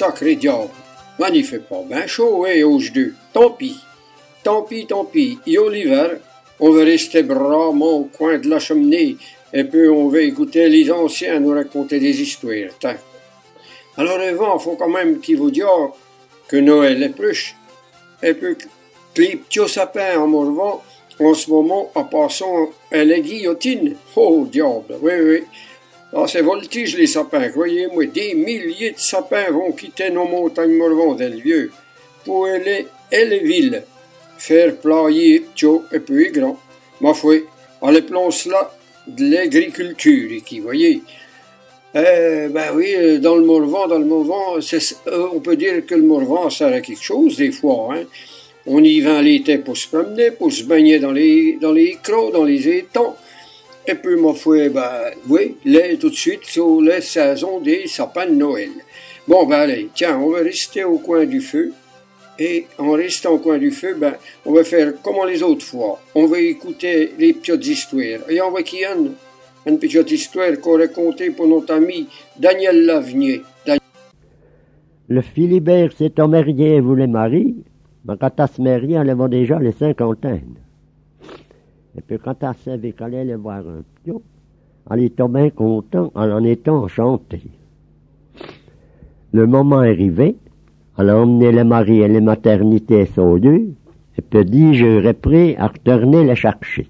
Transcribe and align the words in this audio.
sacré 0.00 0.34
diable. 0.36 0.70
Ben, 1.18 1.28
il 1.34 1.44
fait 1.44 1.58
pas 1.58 1.82
bien 1.86 2.06
chaud, 2.06 2.46
hein, 2.46 2.64
aujourd'hui. 2.64 3.12
Tant 3.34 3.50
pis. 3.50 3.78
Tant 4.42 4.62
pis, 4.62 4.86
tant 4.86 5.04
pis. 5.04 5.38
Et 5.46 5.58
l'hiver, 5.70 6.10
on 6.58 6.70
va 6.70 6.84
rester 6.84 7.22
bravement 7.22 7.94
au 7.98 8.04
coin 8.04 8.38
de 8.38 8.48
la 8.48 8.58
cheminée 8.58 9.16
et 9.52 9.64
puis 9.64 9.88
on 9.88 10.08
va 10.08 10.20
écouter 10.20 10.68
les 10.70 10.90
anciens 10.90 11.40
nous 11.40 11.54
raconter 11.54 11.98
des 11.98 12.16
histoires. 12.22 12.96
Alors 13.98 14.20
avant, 14.20 14.58
faut 14.58 14.76
quand 14.76 14.88
même 14.88 15.20
qu'il 15.20 15.36
vous 15.36 15.50
dise 15.50 15.64
que 16.48 16.56
Noël 16.56 17.02
est 17.02 17.10
proche 17.10 17.54
et 18.22 18.32
puis 18.32 18.56
que 18.56 19.20
les 19.20 19.36
petits 19.36 19.68
sapins 19.68 20.18
en 20.18 20.26
Morvan, 20.26 20.82
en 21.18 21.34
ce 21.34 21.50
moment, 21.50 21.90
en 21.94 22.04
passant 22.04 22.70
à 22.90 23.04
la 23.04 23.18
guillotine. 23.20 23.96
Oh, 24.16 24.46
diable, 24.50 24.94
oui, 25.02 25.12
oui. 25.22 25.42
Ah, 26.12 26.24
c'est 26.26 26.42
voltige 26.42 26.96
les 26.96 27.06
sapins, 27.06 27.48
croyez-moi. 27.50 28.06
Des 28.06 28.34
milliers 28.34 28.90
de 28.90 28.98
sapins 28.98 29.50
vont 29.50 29.70
quitter 29.72 30.10
nos 30.10 30.24
montagnes 30.24 30.76
Morvan 30.76 31.14
vieux 31.14 31.70
pour 32.24 32.46
aller 32.46 32.86
à 33.12 33.24
la 33.24 33.38
ville, 33.38 33.84
faire 34.36 34.76
player 34.76 35.40
petits 35.40 35.66
et 35.92 36.00
puis 36.00 36.30
grand. 36.32 36.58
Ma 37.00 37.14
foi, 37.14 37.36
les 37.92 38.02
plonge 38.02 38.46
là 38.46 38.72
de 39.06 39.30
l'agriculture, 39.30 40.30
qui, 40.44 40.60
voyez. 40.60 41.02
Eh, 41.94 42.48
ben 42.50 42.72
oui, 42.74 42.94
euh, 42.96 43.18
dans 43.18 43.36
le 43.36 43.44
Morvan, 43.44 43.88
dans 43.88 43.98
le 43.98 44.04
Morvan, 44.04 44.58
euh, 44.58 45.28
on 45.32 45.40
peut 45.40 45.56
dire 45.56 45.84
que 45.86 45.94
le 45.94 46.02
Morvan 46.02 46.48
sert 46.50 46.72
à 46.72 46.80
quelque 46.80 47.02
chose 47.02 47.36
des 47.36 47.50
fois. 47.50 47.94
Hein. 47.94 48.04
On 48.66 48.82
y 48.84 49.00
va 49.00 49.22
l'été 49.22 49.58
pour 49.58 49.76
se 49.76 49.88
promener, 49.88 50.30
pour 50.30 50.52
se 50.52 50.62
baigner 50.64 51.00
dans 51.00 51.10
les, 51.10 51.58
dans 51.60 51.72
les 51.72 51.98
crocs, 52.02 52.32
dans 52.32 52.44
les 52.44 52.68
étangs. 52.68 53.16
Et 53.86 53.94
puis, 53.94 54.16
ma 54.16 54.34
foi, 54.34 54.68
ben 54.68 55.10
oui, 55.28 55.56
là, 55.64 55.96
tout 55.98 56.10
de 56.10 56.14
suite, 56.14 56.44
sur 56.44 56.80
la 56.80 57.00
saison 57.00 57.60
des 57.60 57.86
sapins 57.86 58.26
de 58.26 58.34
Noël. 58.34 58.70
Bon, 59.26 59.46
ben 59.46 59.60
allez, 59.60 59.88
tiens, 59.94 60.18
on 60.18 60.30
va 60.30 60.40
rester 60.40 60.84
au 60.84 60.98
coin 60.98 61.24
du 61.24 61.40
feu. 61.40 61.72
Et 62.38 62.66
en 62.78 62.92
restant 62.92 63.32
au 63.32 63.38
coin 63.38 63.58
du 63.58 63.70
feu, 63.70 63.94
ben, 63.98 64.14
on 64.46 64.52
va 64.52 64.64
faire 64.64 64.94
comme 65.02 65.26
les 65.28 65.42
autres 65.42 65.64
fois. 65.64 66.00
On 66.14 66.26
va 66.26 66.38
écouter 66.38 67.12
les 67.18 67.34
petites 67.34 67.66
histoires. 67.66 68.28
Et 68.30 68.40
on 68.40 68.50
va 68.50 68.62
qu'il 68.62 68.80
y 68.80 68.84
a 68.84 68.94
une, 69.66 69.78
petite 69.78 70.10
histoire 70.10 70.58
qu'on 70.60 70.78
racontait 70.78 71.30
pour 71.30 71.46
notre 71.46 71.74
ami 71.74 72.08
Daniel 72.38 72.86
Lavenier. 72.86 73.42
Le 75.08 75.20
Philibert 75.20 75.92
s'est 75.92 76.12
marié 76.26 76.76
et 76.76 76.80
voulait 76.80 77.06
marier, 77.06 77.56
mais 78.04 78.14
quand 78.18 78.30
elle 78.38 78.48
se 78.48 78.62
marier, 78.62 78.96
elle 78.96 79.28
déjà 79.28 79.58
les 79.58 79.72
cinquantaines. 79.72 80.54
Et 81.96 82.00
puis 82.02 82.18
quand 82.18 82.42
elle 82.42 82.54
savait 82.54 82.92
qu'elle 82.92 83.14
allait 83.14 83.34
voir 83.34 83.60
un 83.60 83.82
pion, 84.04 84.22
elle 84.90 85.04
était 85.04 85.28
bien 85.28 85.50
content, 85.50 86.12
elle 86.16 86.32
en 86.32 86.44
était 86.44 86.70
enchantée. 86.70 87.42
Le 89.32 89.46
moment 89.46 89.78
arrivé, 89.78 90.36
elle 90.98 91.10
a 91.10 91.18
emmené 91.18 91.52
le 91.52 91.64
mari 91.64 92.00
et 92.00 92.08
les 92.08 92.20
maternités 92.20 93.06
son 93.06 93.34
lieu, 93.34 93.72
et 94.18 94.22
puis 94.22 94.44
dit, 94.44 94.74
j'aurais 94.74 95.14
prêt 95.14 95.56
à 95.56 95.68
retourner 95.68 96.24
les 96.24 96.34
chercher. 96.34 96.88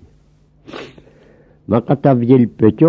Mais 1.69 1.79
quand 1.87 2.07
elle 2.07 2.19
vit 2.19 2.39
le 2.39 2.47
petit, 2.47 2.85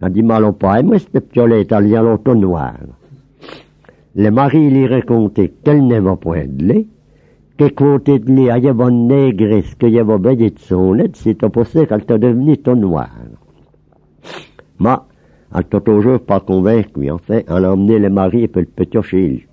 elle 0.00 0.12
dit, 0.12 0.22
m'allons 0.22 0.52
pas, 0.52 0.82
moi, 0.82 0.98
ce 0.98 1.06
petit-là 1.06 1.58
est 1.58 1.72
allé 1.72 1.94
à 1.94 2.02
noir. 2.02 2.74
Le 4.14 4.30
mari 4.30 4.70
lui 4.70 4.86
racontait 4.86 5.52
qu'elle 5.62 5.86
n'avait 5.86 6.16
point 6.16 6.46
de 6.46 6.64
lait, 6.64 6.86
qu'à 7.58 7.70
côté 7.70 8.18
de 8.20 8.30
lui, 8.30 8.42
il 8.42 8.64
y 8.64 8.68
avait 8.68 8.84
une 8.84 9.08
négresse, 9.08 9.74
qu'il 9.74 9.90
y 9.90 9.98
avait 9.98 10.18
baigné 10.18 10.50
de 10.50 10.58
son 10.60 10.92
lait, 10.92 11.10
c'était 11.14 11.48
pour 11.48 11.66
ça 11.66 11.84
qu'elle 11.84 12.02
était 12.02 12.18
devenue 12.18 12.56
tout 12.56 12.76
noire. 12.76 13.10
Mais, 14.78 14.96
elle 15.52 15.58
n'était 15.58 15.80
toujours 15.80 16.20
pas 16.20 16.40
convaincue, 16.40 17.10
en 17.10 17.18
fait, 17.18 17.44
elle 17.48 17.64
a 17.64 17.72
emmené 17.72 17.98
le 17.98 18.10
mari 18.10 18.46
puis 18.48 18.62
le 18.62 18.84
petit 18.84 19.16
lui. 19.16 19.46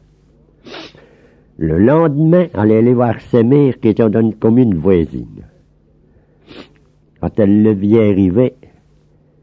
Le 1.57 1.79
lendemain, 1.79 2.47
elle 2.53 2.71
allait 2.71 2.93
voir 2.93 3.19
sa 3.21 3.41
mère 3.41 3.79
qui 3.79 3.89
était 3.89 4.07
dans 4.09 4.21
une 4.21 4.35
commune 4.35 4.75
voisine. 4.75 5.45
Quand 7.21 7.39
elle 7.39 7.63
le 7.63 7.71
vit 7.71 7.97
arriver, 7.97 8.55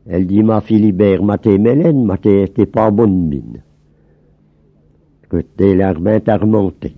elle 0.07 0.27
dit, 0.27 0.43
ma 0.43 0.61
Philibert, 0.61 1.23
ma 1.23 1.39
t'es 1.39 1.59
Mélène, 1.59 2.05
ma 2.05 2.19
t'es 2.19 2.47
pas 2.67 2.91
bonne 2.91 3.29
mine. 3.29 3.63
Que 5.29 5.39
t'es 5.39 5.75
l'air 5.75 5.99
bien 5.99 6.21
remonté. 6.37 6.95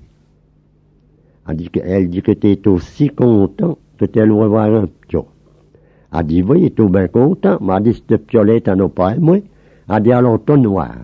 Elle 1.49 1.57
dit, 1.57 1.71
elle 1.83 2.09
dit 2.09 2.23
que 2.23 2.33
t'es 2.33 2.67
aussi 2.69 3.11
content 3.11 3.79
que 3.99 4.07
t'es 4.07 4.21
allé 4.21 4.33
voir 4.33 4.75
un 4.75 4.89
pion. 5.09 5.27
Elle 6.13 6.27
dit, 6.27 6.43
oui, 6.43 6.71
t'es 6.71 6.87
bien 6.87 7.09
content, 7.09 7.59
m'a 7.61 7.81
dit, 7.81 7.95
cette 8.09 8.27
piolet 8.27 8.61
t'en 8.61 8.79
as 8.81 8.89
pas, 8.89 9.17
moi. 9.17 9.39
Elle 9.91 10.03
dit, 10.03 10.13
allons, 10.13 10.39
ton 10.39 10.57
noir. 10.57 10.95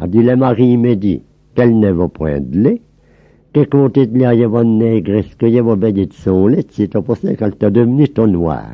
Elle 0.00 0.10
dit, 0.10 0.22
le 0.22 0.36
mari 0.36 0.76
me 0.76 0.94
dit, 0.94 1.22
qu'elle 1.54 1.78
n'avait 1.78 2.08
point 2.08 2.40
de 2.40 2.58
lait, 2.58 2.82
que 3.52 3.64
côté 3.64 4.06
de 4.06 4.18
là, 4.18 4.34
il 4.34 4.40
y 4.40 4.44
avait 4.44 4.62
une 4.62 4.78
négresse, 4.78 5.34
qu'il 5.36 5.50
y 5.50 5.58
avait 5.58 5.76
baigné 5.76 6.06
de 6.06 6.12
son 6.12 6.46
lait, 6.46 6.66
c'est 6.70 6.92
pour 7.00 7.16
ça 7.16 7.34
qu'elle 7.34 7.56
t'a 7.56 7.70
devenu 7.70 8.08
ton 8.08 8.26
noir. 8.26 8.72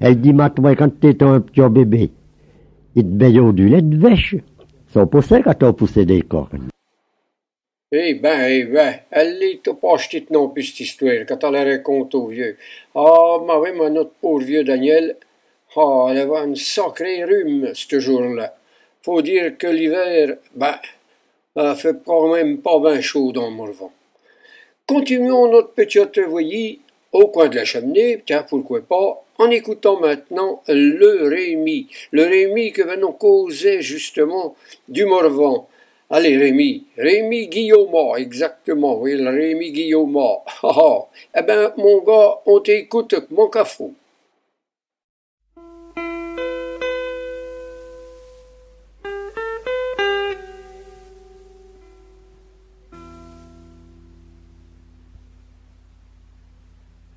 Elle 0.00 0.20
dit, 0.20 0.32
ma 0.32 0.50
toi, 0.50 0.74
quand 0.74 1.00
t'étais 1.00 1.24
un 1.24 1.40
petit 1.40 1.60
bébé, 1.70 2.10
il 2.94 3.04
te 3.04 3.08
baillait 3.08 3.52
du 3.52 3.68
lait 3.68 3.82
de 3.82 3.96
vache. 3.96 4.36
C'est 4.88 5.08
pour 5.08 5.22
ça 5.22 5.40
qu'elle 5.42 5.56
t'a 5.56 5.72
poussé 5.72 6.04
des 6.04 6.22
cornes. 6.22 6.71
Eh 7.94 8.14
ben, 8.14 8.48
eh 8.48 8.64
ben, 8.64 9.00
elle 9.10 9.38
n'est 9.38 9.56
pas 9.56 9.94
achetée 9.94 10.24
non 10.30 10.48
plus 10.48 10.62
cette 10.62 10.80
histoire, 10.80 11.26
quand 11.28 11.44
elle 11.44 11.52
la 11.52 11.64
raconte 11.64 12.14
au 12.14 12.28
vieux. 12.28 12.56
Ah, 12.94 13.36
ma 13.46 13.58
oui, 13.58 13.68
mais 13.78 13.90
notre 13.90 14.12
pauvre 14.12 14.42
vieux 14.46 14.64
Daniel, 14.64 15.16
ah, 15.76 16.06
elle 16.08 16.20
avait 16.20 16.38
un 16.38 16.54
sacré 16.54 17.22
rhume, 17.22 17.70
ce 17.74 18.00
jour-là. 18.00 18.56
Faut 19.02 19.20
dire 19.20 19.58
que 19.58 19.66
l'hiver, 19.66 20.38
ben, 20.54 20.78
il 21.54 21.74
fait 21.76 21.96
quand 22.02 22.32
même 22.32 22.62
pas 22.62 22.78
bien 22.80 23.02
chaud 23.02 23.30
dans 23.30 23.50
Morvan. 23.50 23.92
Continuons 24.86 25.50
notre 25.50 25.74
petite 25.74 26.18
voyie 26.18 26.80
au 27.12 27.28
coin 27.28 27.48
de 27.48 27.56
la 27.56 27.66
cheminée, 27.66 28.22
tiens, 28.24 28.46
pourquoi 28.48 28.80
pas, 28.80 29.22
en 29.36 29.50
écoutant 29.50 30.00
maintenant 30.00 30.62
le 30.66 31.28
Rémi. 31.28 31.88
Le 32.10 32.22
Rémi 32.22 32.72
que 32.72 32.82
venons 32.82 33.12
causer 33.12 33.82
justement 33.82 34.56
du 34.88 35.04
Morvan. 35.04 35.68
Allez, 36.14 36.36
Rémi, 36.36 36.84
Rémi 36.98 37.48
Guillaume, 37.48 38.18
exactement, 38.18 39.00
oui, 39.00 39.14
Rémi 39.14 39.72
Guillaume. 39.72 40.18
Ah, 40.18 40.42
ah. 40.62 41.08
Eh 41.34 41.40
ben, 41.40 41.72
mon 41.78 42.02
gars, 42.02 42.34
on 42.44 42.60
t'écoute 42.60 43.14
mon 43.30 43.48
cafou. 43.48 43.94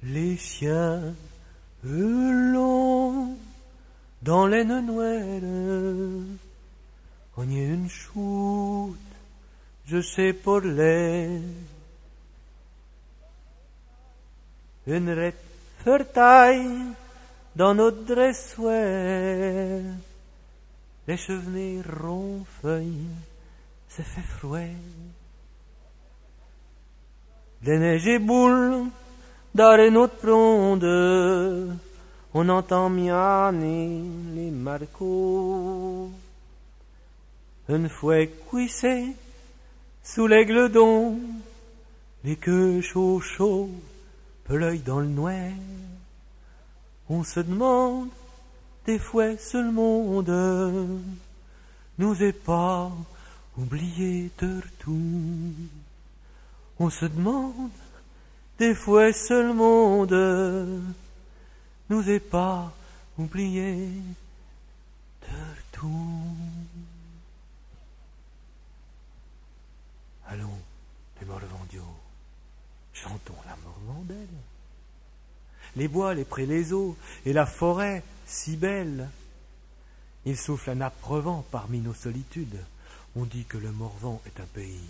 Les 0.03 0.37
chiens 0.37 1.01
hurlent 1.83 3.35
dans 4.21 4.47
les 4.47 4.63
noël. 4.63 5.43
On 7.37 7.49
y 7.49 7.59
est 7.59 7.67
une 7.67 7.89
choute, 7.89 8.97
je 9.87 10.01
sais 10.01 10.31
pour 10.31 10.61
les. 10.61 11.41
Une 14.87 15.09
rette 15.11 15.43
fertaille 15.83 16.93
dans 17.53 17.75
notre 17.75 18.03
dressoir. 18.05 18.71
Les 21.07 21.17
chevenets 21.17 21.81
ronfeuilles, 22.01 23.09
ça 23.89 24.03
fait 24.03 24.21
froid. 24.21 24.59
Des 27.61 27.77
neiges 27.77 28.07
et 28.07 28.19
boules 28.19 28.85
dans 29.53 29.91
notre 29.91 30.31
ronde, 30.31 31.77
on 32.33 32.49
entend 32.49 32.89
mianer 32.89 34.01
les 34.35 34.51
marcots. 34.51 36.11
Une 37.67 37.89
fois 37.89 38.27
cuissé 38.49 39.15
sous 40.03 40.27
l'aigle 40.27 40.71
d'on, 40.71 41.19
les 42.23 42.35
queues 42.35 42.81
chaud 42.81 43.19
chaud, 43.19 43.71
l'œil 44.49 44.79
dans 44.79 44.99
le 44.99 45.07
noir. 45.07 45.51
On 47.09 47.23
se 47.23 47.39
demande 47.39 48.09
des 48.85 48.99
fois 48.99 49.35
ce 49.37 49.57
le 49.57 49.71
monde 49.71 50.99
nous 51.97 52.23
est 52.23 52.33
pas 52.33 52.91
oublié 53.57 54.29
de 54.39 54.61
tout. 54.79 55.53
On 56.79 56.89
se 56.89 57.05
demande 57.05 57.71
des 58.59 58.75
fois 58.75 59.11
seul 59.11 59.53
monde 59.53 60.83
nous 61.89 62.09
est 62.09 62.19
pas 62.19 62.71
oublié 63.17 63.87
de 65.21 65.37
tout. 65.71 65.89
Allons, 70.35 70.49
les 71.21 71.27
chantons 72.91 73.35
la 73.45 73.55
Morvandelle. 73.63 74.27
Les 75.77 75.87
bois, 75.87 76.13
les 76.13 76.25
prés, 76.25 76.45
les 76.45 76.73
eaux, 76.73 76.97
et 77.25 77.31
la 77.31 77.45
forêt 77.45 78.03
si 78.25 78.57
belle. 78.57 79.09
Il 80.25 80.35
souffle 80.35 80.71
un 80.71 80.81
âpre 80.81 81.19
vent 81.19 81.45
parmi 81.51 81.79
nos 81.79 81.93
solitudes. 81.93 82.59
On 83.15 83.23
dit 83.23 83.45
que 83.45 83.57
le 83.57 83.71
Morvan 83.71 84.21
est 84.25 84.41
un 84.41 84.47
pays 84.47 84.89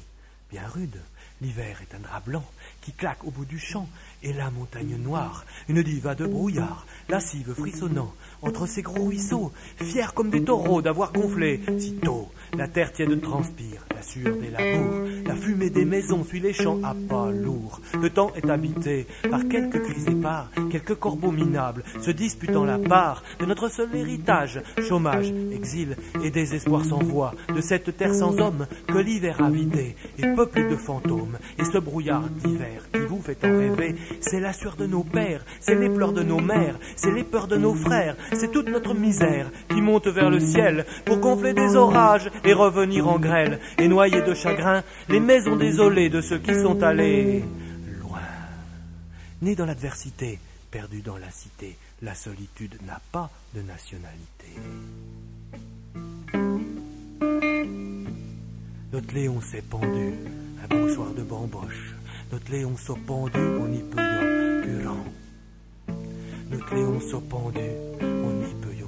bien 0.52 0.68
rude. 0.74 1.00
L'hiver 1.42 1.82
est 1.82 1.96
un 1.96 2.00
drap 2.00 2.22
blanc 2.26 2.46
qui 2.82 2.94
claque 2.94 3.26
au 3.26 3.32
bout 3.32 3.46
du 3.46 3.60
champ, 3.60 3.90
et 4.24 4.32
la 4.32 4.50
montagne 4.52 4.96
noire, 4.98 5.46
une 5.68 5.84
diva 5.84 6.16
de 6.16 6.26
brouillard, 6.26 6.86
lascive 7.10 7.54
frissonnant 7.54 8.14
entre 8.42 8.68
ces 8.68 8.82
gros 8.82 9.06
ruisseaux, 9.06 9.52
fiers 9.78 10.14
comme 10.14 10.30
des 10.30 10.44
taureaux 10.44 10.82
d'avoir 10.82 11.12
gonflé 11.12 11.60
si 11.78 11.96
tôt. 11.96 12.32
La 12.58 12.68
terre 12.68 12.94
tiède 12.94 13.22
transpire, 13.22 13.86
la 13.94 14.02
sueur 14.02 14.38
des 14.38 14.50
labours, 14.50 15.02
la 15.26 15.36
fumée 15.36 15.70
des 15.70 15.84
maisons 15.84 16.24
suit 16.24 16.40
les 16.40 16.54
champs 16.54 16.80
à 16.84 16.96
pas 17.10 17.32
lourds. 17.32 17.82
Le 18.00 18.10
temps 18.10 18.32
est 18.36 18.50
habité 18.50 19.08
par 19.30 19.48
quelques 19.48 19.82
cris 19.84 20.06
épars, 20.08 20.50
quelques 20.72 20.96
corbeaux 20.96 21.32
minables, 21.32 21.84
se 22.02 22.12
disputant 22.12 22.64
la 22.64 22.80
part 22.80 23.24
de 23.40 23.46
notre 23.46 23.70
seul 23.70 23.94
héritage. 23.94 24.62
Chômage, 24.88 25.34
exil 25.52 25.98
et 26.24 26.32
désespoir 26.32 26.86
sans 26.86 27.04
voix, 27.04 27.34
de 27.54 27.62
cette 27.62 27.98
terre 27.98 28.14
sans 28.14 28.40
homme 28.40 28.68
que 28.88 28.98
l'hiver 28.98 29.44
a 29.44 29.50
vidé 29.50 29.96
et 30.18 30.28
peuplée 30.36 30.68
de 30.68 30.76
fantômes. 30.76 31.38
Et 31.58 31.66
ce 31.66 31.78
brouillard 31.78 32.30
d'hiver 32.30 32.82
qui 32.94 33.00
vous 33.00 33.22
fait 33.22 33.44
en 33.46 33.58
rêver, 33.58 33.96
c'est 34.22 34.40
la 34.40 34.54
sueur 34.54 34.76
de 34.76 34.86
nos 34.86 35.04
pères, 35.04 35.44
c'est 35.60 35.76
les 35.76 35.90
pleurs 35.90 36.14
de 36.14 36.24
nos 36.24 36.40
mères, 36.40 36.78
c'est 36.96 37.12
les 37.12 37.24
peurs 37.24 37.48
de 37.48 37.58
nos 37.58 37.74
frères, 37.74 38.16
c'est 38.34 38.52
toute 38.52 38.70
notre 38.70 38.94
misère 38.94 39.50
qui 39.70 39.82
monte 39.82 40.08
vers 40.08 40.30
le 40.30 40.40
ciel 40.40 40.86
pour 41.06 41.18
gonfler 41.18 41.54
des 41.54 41.76
orages 41.76 42.30
et 42.44 42.54
revenir 42.54 43.08
en 43.08 43.20
grêle 43.20 43.60
et 43.78 43.88
noyer 43.88 44.22
de 44.22 44.34
chagrin 44.34 44.84
les 45.10 45.20
maisons 45.20 45.56
désolées 45.56 46.10
de 46.10 46.22
ceux 46.22 46.40
qui 46.40 46.54
sont 46.56 46.82
allés 46.84 47.44
loin. 48.02 48.20
Nés 49.42 49.56
dans 49.56 49.66
l'adversité, 49.66 50.40
perdus 50.72 51.02
dans 51.02 51.18
la 51.18 51.32
cité, 51.32 51.78
la 52.02 52.16
solitude 52.16 52.78
n'a 52.86 53.00
pas 53.12 53.30
de 53.54 53.62
nationalité. 53.62 54.48
Notre 58.96 59.14
Léon 59.14 59.42
s'est 59.42 59.62
pendu, 59.62 60.14
un 60.64 60.68
beau 60.74 60.88
soir 60.88 61.10
de 61.18 61.22
bamboche. 61.22 61.96
Notre 62.32 62.50
Léon 62.50 62.78
s'est 62.78 62.94
pendu, 63.06 63.38
on 63.38 63.68
y 63.74 63.80
peut 63.80 64.00
y 64.00 64.64
purant. 64.64 65.06
Notre 66.50 66.74
Léon 66.74 67.02
s'est 67.02 67.28
pendu, 67.30 67.60
on 68.00 68.42
y 68.42 68.54
peut 68.62 68.74
y 68.74 68.86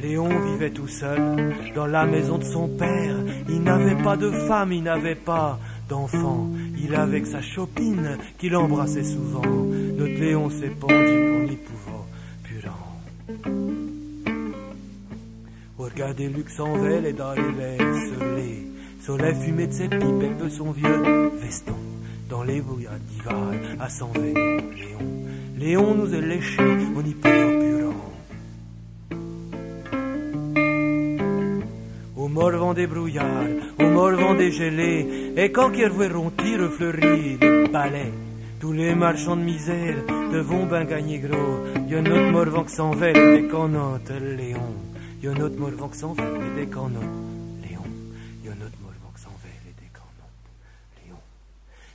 Léon 0.00 0.30
vivait 0.30 0.70
tout 0.70 0.88
seul 0.88 1.54
dans 1.74 1.84
la 1.84 2.06
maison 2.06 2.38
de 2.38 2.44
son 2.44 2.66
père. 2.66 3.16
Il 3.50 3.62
n'avait 3.62 4.02
pas 4.02 4.16
de 4.16 4.30
femme, 4.30 4.72
il 4.72 4.82
n'avait 4.82 5.14
pas 5.14 5.60
d'enfant. 5.90 6.48
Il 6.82 6.94
avait 6.94 7.20
que 7.20 7.28
sa 7.28 7.42
chopine 7.42 8.16
qu'il 8.38 8.56
embrassait 8.56 9.04
souvent. 9.04 9.42
Notre 9.44 10.20
Léon 10.20 10.48
s'est 10.48 10.70
pendu 10.70 10.94
en 10.94 11.44
y 11.44 11.56
pouvant 11.56 12.06
purant. 12.44 13.69
Regardez 15.80 16.28
Luxemvelle 16.28 17.06
et 17.06 17.12
dans 17.14 17.32
les 17.32 17.78
soleil. 17.78 18.66
Soleil 19.00 19.34
fumé 19.34 19.66
de 19.66 19.72
ses 19.72 19.88
pipes 19.88 20.22
et 20.22 20.44
de 20.44 20.48
son 20.50 20.72
vieux 20.72 21.30
veston. 21.40 21.74
Dans 22.28 22.42
les 22.42 22.60
bouillards 22.60 22.98
d'Ival 23.08 23.78
à 23.80 23.88
s'en 23.88 24.12
Léon. 24.12 25.08
Léon 25.56 25.94
nous 25.94 26.14
est 26.14 26.20
léché, 26.20 26.62
on 26.94 27.00
y 27.00 27.14
peut 27.14 27.30
Au 32.14 32.28
morvant 32.28 32.74
des 32.74 32.86
brouillards, 32.86 33.48
au 33.78 33.86
morvant 33.86 34.34
des 34.34 34.52
gelées, 34.52 35.32
et 35.34 35.50
quand 35.50 35.70
qu'ils 35.70 35.88
verront 35.88 36.30
tire 36.30 36.70
fleurir 36.70 37.38
les 37.40 37.68
palais, 37.68 38.12
tous 38.60 38.72
les 38.72 38.94
marchands 38.94 39.36
de 39.36 39.42
misère 39.42 39.96
devront 40.30 40.66
ben 40.66 40.84
gagner 40.84 41.18
gros. 41.18 41.64
Y'a 41.88 42.02
notre 42.02 42.30
morvant 42.30 42.64
qui 42.64 42.74
s'en 42.74 42.90
va, 42.90 43.12
et 45.22 46.60
des 46.60 46.66
canottes, 46.66 47.02
Léon. 47.68 47.82
Y'a 48.44 48.54
notre 48.54 48.78
morvant 48.80 49.12
qui 49.14 49.20
s'en 49.20 49.28
va, 49.28 49.44
et 49.44 49.80
des 49.80 49.88
canottes. 49.92 50.10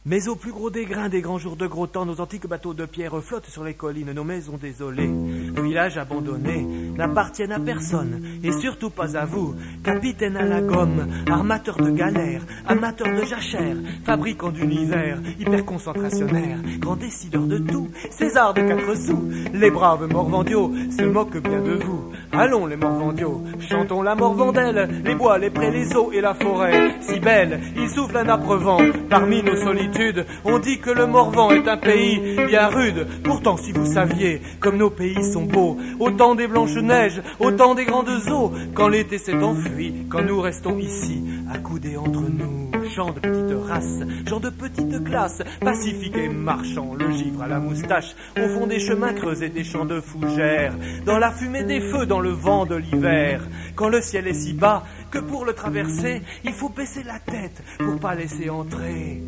Mais 0.08 0.28
au 0.28 0.36
plus 0.36 0.52
gros 0.52 0.70
des 0.70 0.86
grains 0.86 1.10
des 1.10 1.22
grands 1.22 1.40
jours 1.40 1.56
de 1.56 1.66
gros 1.66 1.88
temps, 1.88 2.06
nos 2.06 2.22
antiques 2.22 2.46
bateaux 2.48 2.76
de 2.76 2.86
pierre 2.86 3.20
flottent 3.24 3.48
sur 3.48 3.64
les 3.64 3.74
collines, 3.74 4.12
nos 4.12 4.24
maisons 4.24 4.58
désolées, 4.58 5.08
nos 5.08 5.64
villages 5.64 5.98
abandonnés 5.98 6.64
n'appartiennent 6.96 7.52
à 7.52 7.60
personne, 7.60 8.24
et 8.44 8.52
surtout 8.52 8.92
pas 8.92 9.18
à 9.18 9.26
vous, 9.26 9.56
capitaine 9.84 10.38
à 10.38 10.46
la 10.46 10.62
gomme, 10.62 11.08
armateur 11.28 11.78
de 11.78 11.90
galères, 11.90 12.44
amateur 12.68 13.08
de 13.08 13.26
jachères, 13.26 13.78
fabricant 14.06 14.52
d'univers, 14.52 15.20
hyperconcentrationnaire, 15.40 16.60
grand 16.78 16.96
décideur 16.96 17.48
de 17.48 17.58
tout, 17.58 17.90
César 18.12 18.54
de 18.54 18.62
quatre 18.62 18.96
sous, 18.96 19.28
les 19.54 19.72
braves 19.72 20.08
morvandiaux 20.12 20.72
se 20.96 21.04
moquent 21.04 21.42
bien 21.42 21.62
de 21.64 21.74
vous. 21.84 22.12
Allons 22.32 22.66
les 22.66 22.76
morvandiaux, 22.76 23.44
chantons 23.70 24.02
la 24.02 24.16
morvandelle, 24.16 24.90
les 25.04 25.16
bois, 25.16 25.38
les 25.38 25.50
prés, 25.50 25.72
les 25.72 25.96
eaux 25.96 26.12
et 26.12 26.22
la 26.22 26.34
forêt, 26.34 26.96
si 27.02 27.20
belle, 27.20 27.60
il 27.76 27.90
souffle 27.90 28.18
un 28.18 28.30
âpre 28.30 28.56
vent. 28.56 28.80
Parmi 29.10 29.42
nos 29.42 29.56
solitudes 29.56 30.26
on 30.44 30.60
dit 30.60 30.80
que 30.80 30.90
le 30.90 31.06
Morvan 31.06 31.52
est 31.52 31.68
un 31.68 31.78
pays 31.78 32.20
bien 32.48 32.68
rude. 32.68 33.08
Pourtant, 33.24 33.58
si 33.58 33.72
vous 33.72 33.86
saviez 33.86 34.42
comme 34.60 34.78
nos 34.78 34.90
pays 34.90 35.24
sont 35.24 35.46
beaux, 35.46 35.78
autant 36.00 36.36
des 36.36 36.48
blanches 36.48 36.76
neiges, 36.76 37.22
autant 37.40 37.76
des 37.76 37.86
grandes 37.86 38.10
eaux, 38.30 38.52
quand 38.74 38.88
l'été 38.88 39.18
s'est 39.18 39.42
enfui, 39.42 40.06
quand 40.10 40.24
nous 40.24 40.42
restons 40.42 40.78
ici, 40.78 41.24
accoudés 41.52 41.98
entre 41.98 42.22
nous, 42.22 42.72
gens 42.96 43.12
de 43.12 43.20
petites 43.20 43.68
races, 43.68 44.00
gens 44.28 44.40
de 44.40 44.50
petites 44.50 45.04
classes, 45.04 45.42
pacifiques 45.62 46.18
et 46.18 46.30
marchands, 46.30 46.94
le 46.98 47.12
givre 47.12 47.44
à 47.44 47.48
la 47.48 47.60
moustache, 47.60 48.16
au 48.38 48.48
fond 48.48 48.68
des 48.68 48.80
chemins 48.80 49.14
creusés 49.14 49.50
des 49.50 49.64
champs 49.64 49.86
de 49.86 50.00
fougères, 50.00 50.74
dans 51.06 51.18
la 51.18 51.32
fumée 51.32 51.64
des 51.64 51.82
feux, 51.82 52.06
le 52.20 52.32
vent 52.32 52.66
de 52.66 52.76
l'hiver, 52.76 53.42
quand 53.76 53.90
le 53.90 54.02
ciel 54.02 54.28
est 54.28 54.34
si 54.34 54.54
bas 54.54 54.84
que 55.12 55.20
pour 55.20 55.46
le 55.46 55.54
traverser, 55.54 56.22
il 56.44 56.54
faut 56.54 56.70
baisser 56.70 57.04
la 57.04 57.20
tête 57.20 57.62
pour 57.78 58.00
pas 58.00 58.16
laisser 58.16 58.50
entrer. 58.50 59.22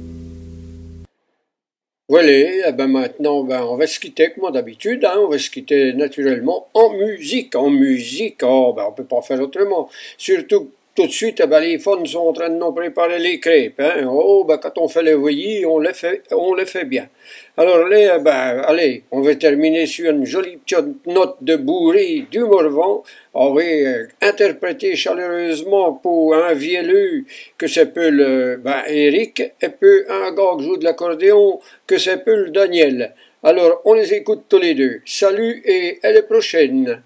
Voilà, 2.10 2.30
eh 2.30 2.72
ben 2.72 2.88
maintenant, 2.88 3.44
ben 3.44 3.64
on 3.64 3.76
va 3.76 3.86
se 3.86 4.00
quitter 4.00 4.32
comme 4.32 4.50
d'habitude, 4.54 5.04
hein, 5.04 5.16
on 5.18 5.28
va 5.28 5.38
se 5.38 5.50
quitter 5.50 5.92
naturellement 5.92 6.70
en 6.74 6.94
musique, 6.94 7.54
en 7.54 7.70
musique, 7.70 8.40
oh, 8.44 8.74
ben 8.74 8.86
on 8.88 8.94
peut 8.94 9.04
pas 9.04 9.22
faire 9.22 9.42
autrement. 9.42 9.90
Surtout 10.18 10.72
tout 10.98 11.06
de 11.06 11.12
suite, 11.12 11.40
eh 11.44 11.46
ben, 11.46 11.60
les 11.60 11.78
fans 11.78 12.04
sont 12.06 12.30
en 12.30 12.34
train 12.34 12.50
de 12.50 12.56
nous 12.56 12.72
préparer 12.72 13.20
les 13.20 13.40
crêpes. 13.40 13.80
Hein. 13.80 14.08
Oh, 14.10 14.44
ben, 14.48 14.58
quand 14.58 14.76
on 14.80 14.88
fait 14.88 15.04
les 15.04 15.14
voyis, 15.14 15.64
on 15.64 15.78
les 15.78 15.94
fait, 15.94 16.24
on 16.32 16.56
les 16.56 16.66
fait 16.66 16.86
bien. 16.86 17.08
Alors 17.56 17.88
là, 17.88 18.16
eh 18.16 18.20
ben, 18.20 18.64
allez, 18.66 19.04
on 19.12 19.22
va 19.22 19.36
terminer 19.36 19.86
sur 19.86 20.10
une 20.10 20.26
jolie 20.26 20.58
petite 20.58 21.06
note 21.06 21.38
de 21.42 21.56
bourrée 21.56 22.26
du 22.32 22.40
Morvan. 22.40 23.04
On 23.36 23.54
va 23.54 23.62
euh, 23.62 24.08
interpréter 24.24 24.96
chaleureusement 24.96 25.94
pour 25.94 26.34
un 26.34 26.54
vielleux 26.54 27.26
que 27.60 27.68
c'est 27.68 27.94
peu 27.94 28.10
le 28.10 28.58
ben, 28.58 28.82
Eric 28.88 29.44
et 29.62 29.70
peu 29.70 30.04
un 30.10 30.32
gars 30.32 30.56
qui 30.58 30.66
joue 30.66 30.78
de 30.78 30.84
l'accordéon 30.84 31.60
que 31.86 32.00
c'est 32.00 32.26
peu 32.26 32.36
le 32.46 32.50
Daniel. 32.50 33.14
Alors, 33.44 33.82
on 33.86 33.94
les 33.94 34.16
écoute 34.16 34.46
tous 34.50 34.58
les 34.58 34.74
deux. 34.74 35.02
Salut 35.06 35.62
et 35.64 36.00
à 36.02 36.12
la 36.12 36.24
prochaine. 36.24 37.04